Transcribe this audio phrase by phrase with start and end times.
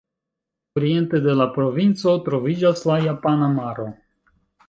[0.79, 3.87] Oriente de la provinco troviĝas la Japana Maro.